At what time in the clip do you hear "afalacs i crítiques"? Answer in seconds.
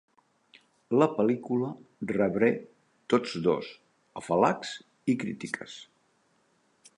4.23-5.77